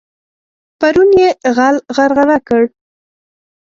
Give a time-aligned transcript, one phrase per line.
[0.79, 2.63] پرون يې غل غرغړه کړ.